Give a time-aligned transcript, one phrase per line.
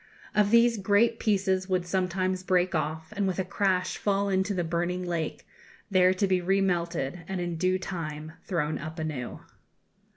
[0.33, 4.63] Of these great pieces would sometimes break off, and with a crash fall into the
[4.63, 5.45] burning lake,
[5.91, 9.41] there to be remelted and in due time thrown up anew.